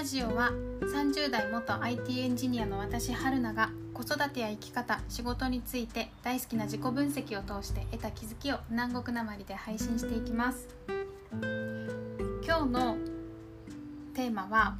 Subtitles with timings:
[0.00, 0.50] ラジオは
[0.80, 10.68] 30代元 IT エンジニアの私春菜が子育てや生き方仕事について大好きな自己分析を通して得た気づきを南国なまりで配信していきます
[12.42, 12.96] 今日の
[14.14, 14.78] テーマは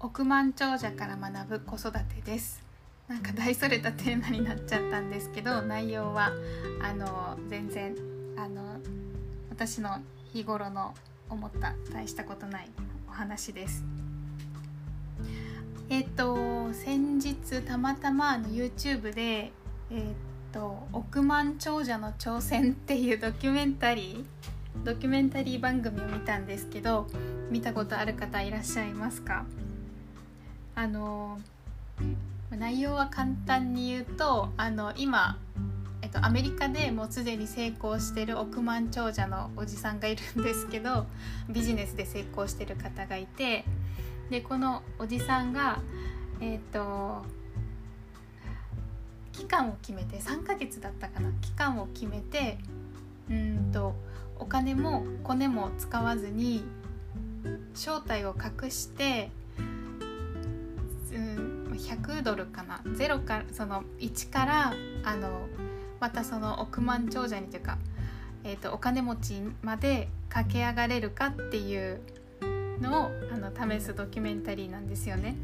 [0.00, 2.60] 億万長者から学ぶ子育てです
[3.06, 6.32] なんか大それたテーマになっちゃったんですけど内容は
[6.82, 7.94] あの全然
[8.36, 8.78] あの
[9.48, 10.00] 私の
[10.32, 10.92] 日頃の
[11.30, 12.70] 思った大したことない
[13.08, 14.05] お話です。
[15.88, 19.52] えっ、と先日たまたまあの YouTube で
[19.90, 20.02] えっ、
[20.52, 27.06] と億万長者の挑戦っていう ドキュメンタリードキュメンタリー番組を見たんですけど
[27.50, 29.44] 見たことある方いらっしゃいますか？
[30.74, 31.38] あの
[32.50, 35.38] 内容は簡単に言うとあの今
[36.02, 41.06] えっと、アメリカでもうすでに成功してる億万長者のおじさんがいるんですけど
[41.48, 43.64] ビジネスで成功してる方がいて
[44.30, 45.80] でこのおじさんが
[46.40, 47.24] えっ、と
[49.32, 52.58] 期間を決めて3ヶ月だったかな期間を決めて
[53.30, 53.94] うんと
[54.38, 56.64] お金もコネも使わずに
[57.74, 59.30] 正体を隠して
[61.12, 65.46] うん100ドルかな0からその1からあの
[66.00, 67.78] またその億万長者にというか、
[68.44, 72.00] えーと、お金持ちまで駆け上がれるかっていう
[72.80, 73.10] のを
[73.50, 75.36] の試すドキュメンタリーなんですよね。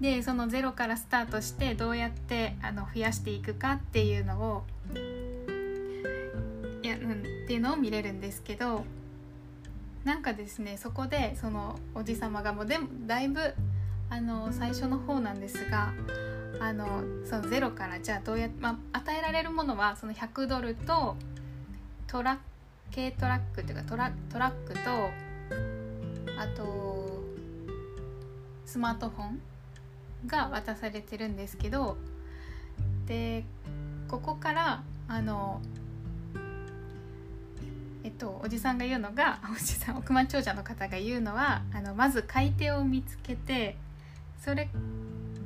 [0.00, 4.62] でそのゼロからスタートしてどうやってあの増やしていくかっていうのを
[6.82, 7.14] いや、うん、っ
[7.46, 8.84] ていうのを見れるんですけど
[10.04, 13.54] なんかですねそこでそのおじ様がもうでもだいぶ
[14.10, 15.92] あの最初の方なんですが
[16.60, 21.16] あのそのゼロからじゃあどうやって、まあ、与えられるものはその100ドルと
[22.06, 22.38] トラ
[22.94, 25.10] 軽トラックっていうかトラトラックと
[28.76, 29.40] スマートフォン
[30.26, 31.96] が渡されてるんですけど
[33.06, 33.42] で
[34.06, 35.62] ここからあの
[38.04, 43.78] えっとおじさんが言うのが おじさん億万長者の方が言うのはあのまず買い手を見つけて
[44.42, 44.68] それ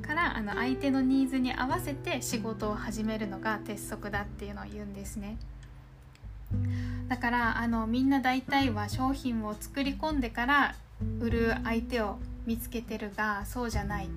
[0.01, 5.37] からあの相手のニーズに合わせて仕事を始めるのが鉄則だっていうのを言うんですね。
[7.07, 10.75] だからあのみんな大体は商品を作り込んでから
[11.21, 14.07] 売る相手を見つけてるがそうじゃないっ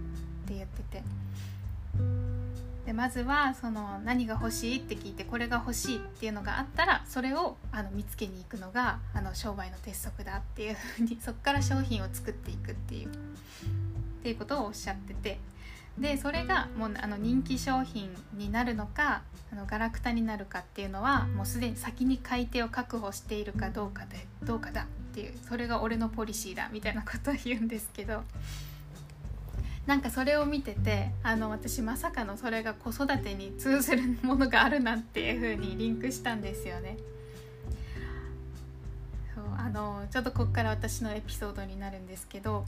[0.46, 1.02] て言ってて。
[2.86, 4.78] でまずはその何が欲しい？
[4.80, 13.10] って聞いてこれが欲しいっていうのがあったらそれをあの見つけに行くのがあの商売の鉄則だっていうふうに そこから商品を作っていくっていうっ
[14.22, 15.40] ていうことをおっしゃってて。
[15.98, 24.88] でそれがもうあの人気商品になるのかあのガラクタになるかっていうのはもうすでに先に買い手を確保しているかどうかでどうかだ。
[25.14, 28.22] っていうそれが俺のポリシーだみたいなことを言うんですけど
[29.86, 36.96] なんかそれを見ててあの私まさかのそれが子育てに通ずるものがあるなっていう風にリンクしたんですよね。
[39.36, 42.64] そうあのちょっとここから私のエピソードになるんですけど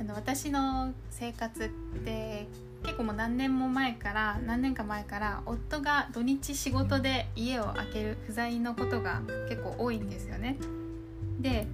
[0.00, 1.68] あの私の生活っ
[2.04, 2.46] て
[2.84, 10.56] 結構もう何年も前から何年か前から夫が土日仕事で家を空ける不在のことが結構多いんですよね。
[11.40, 11.66] で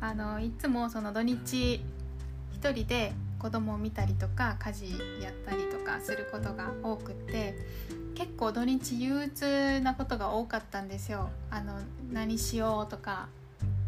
[0.00, 1.82] あのいつもその土日
[2.60, 4.84] 1人で子供を見たりとか家事
[5.22, 7.54] やったりとかすることが多くて
[8.14, 11.30] 結構土日憂鬱なことが多かったんですよ。
[11.50, 11.78] あの
[12.12, 13.28] 何しようとか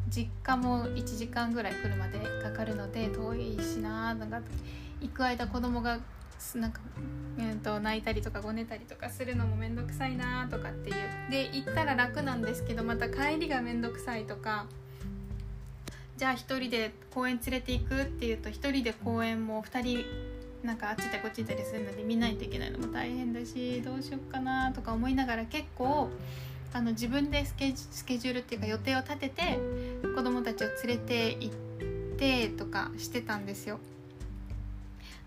[0.08, 4.40] 実家も1時間ぐらい来るまでかかるので遠いしななんか
[5.00, 5.98] 行く間子供が
[6.54, 6.80] なんか、
[7.38, 14.66] えー、と泣いたりとかごねたりとかするのも面倒くさいなとかっていうで行ったら楽なんですけどまた帰りが面倒くさいとか
[16.16, 20.04] じゃあ1人で公園連れて行くっていうと1人で公園も2人
[20.62, 26.10] なんかあっち行ったりこっち行ったりするので見ないといけないのも大変だしどうしよっかなとか思いながら結構
[26.72, 29.58] あの自分でスケジュールっていうか予定を立てて
[30.14, 31.54] 子供たちを連れて行っ
[32.16, 33.78] てとかしてたんですよ。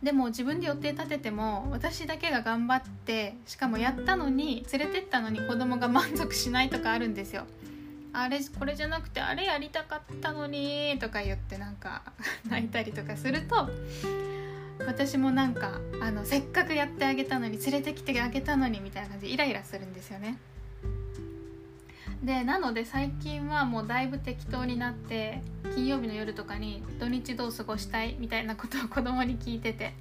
[0.02, 7.46] でも自分で予定立てても私だけが頑張ってしかもやったのに連れてったのに子供が満足しないとかあるんですよ
[8.18, 12.02] あれこれじゃなくてあれやりたかったのにとか言ってなんか
[12.50, 13.70] 泣いたりとかすると
[14.88, 20.38] 私もなんかあのせっかくやってあげたのに連れてきてあげたのにみたいな感じでイライラするんですよね。
[22.24, 25.42] でなので最近はもうだいぶ適当になって
[25.76, 28.16] 金曜日の夜とかに土日どう過ごしたい？
[28.18, 29.94] みたいなことを 子供に聞いてて。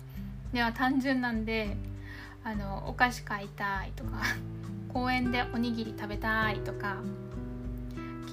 [0.53, 1.77] では単純なんで
[2.45, 4.23] あのお菓子買いたいとか
[4.93, 6.99] 公園でおにぎり食べたいとか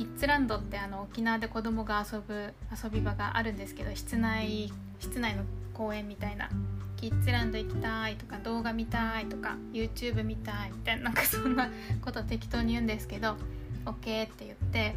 [0.01, 5.43] キッズランドってあの沖縄で子供が遊ぶ遊び場があるんですけど室内室内の
[5.75, 6.49] 公園みたいな。
[6.97, 11.69] キッズランド行きたいとか動画見たいとか YouTube 見たいみたいななんかそんな
[12.03, 13.35] こと適当に言うんですけど
[13.85, 14.95] OK って言って。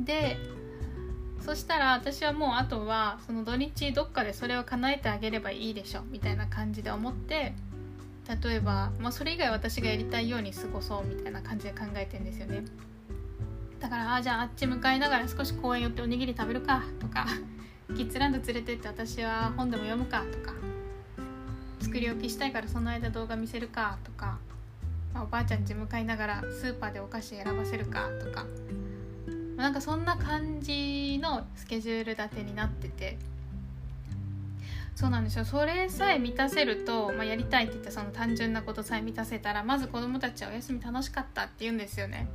[0.00, 0.38] で
[1.40, 7.54] そしたら私はもうあとはその土日どっかでそれを叶えてあげればいいでしょみたいな感じで思って
[8.42, 12.64] 例えば、まあ、それ以外私がやりたいように過ごそうみたいな感じで考えてんですよね。
[13.80, 17.26] だからあじゃああっち向かいながら少し公園寄っておにぎり食べるかとか
[17.96, 20.54] キッズランド連れてって私は本でも読むかとか
[21.80, 24.38] 作り置きしたいからその間動画見せるかとか、
[25.14, 28.44] まあ、おばあちゃん家向かいながらスーパーでお菓子選ばせるかとか
[29.56, 33.18] なんかそんな感じのスケジュール立てになってて。
[34.94, 35.46] そうなんですよ。
[35.46, 42.28] それさえ満たせると、まあ、やりたいって言ってその単純なことさえ満たせたらまず子供たちは「お休み楽しかった」って言うんですよね。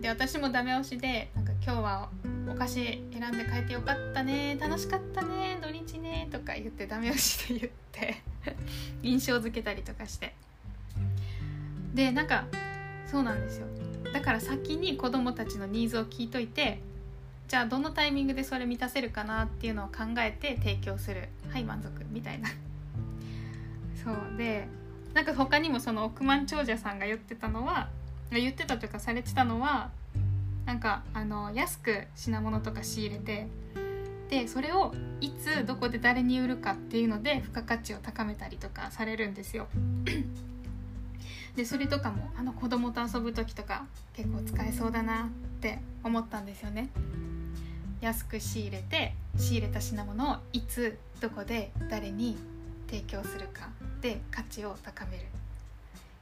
[0.00, 2.08] で私もダメ押しでなんか今日は
[2.48, 8.22] お菓子選んで帰ってよかったね楽しかったね土日ねとか言ってダメ押しで言って
[9.02, 10.34] 印象付けたりとかして。
[11.94, 12.44] でなんか
[13.06, 13.66] そうなんですよ。
[14.12, 16.80] だから先に子どもたちのニーズを聞いといて
[17.48, 21.28] じゃあどのタイミングでそれ満たせるかなっていうのを考えて提供する。
[21.50, 22.48] はい満足みたいな。
[24.02, 24.66] そうで
[25.14, 27.88] なんか他にもその億万長者さんが言ってたのは
[28.30, 29.90] 言ってたというかされてたのは
[30.66, 33.46] なんかあの安く品物とか仕入れて
[34.30, 39.68] でそれをいつどこで誰に売るかっていうので付加価値を高めたりとかされるんですよ。
[41.54, 45.28] でそれとかもあの子供と遊ぶ時とか結構使えそうだなっ
[45.60, 46.88] て思ったんですよね。
[48.00, 52.36] 安く仕入れて仕入れた品物をいつどこで誰に
[52.88, 53.68] 提供するか
[54.00, 55.26] で価値を高める。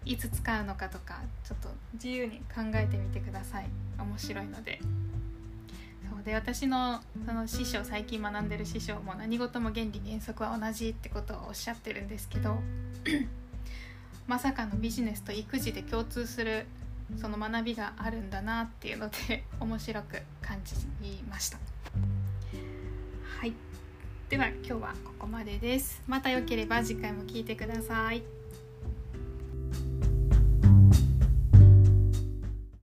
[0.04, 3.66] いつ使うのかとかちょっと自由に考えてみてください。
[3.98, 4.80] 面白いので。
[6.10, 12.58] そうで私のその師匠最近学んでる師匠も何事も原理原則は同じってことをおっしゃってるんですけど
[14.26, 16.66] まさかのビジネスと育児で共通する
[17.20, 20.74] その学びがあるんだなっていうので 面白く感じ
[21.28, 21.58] ました。
[23.40, 23.52] はい。
[24.28, 26.02] では今日はここまでです。
[26.06, 28.41] また良ければ次回も聴いてください。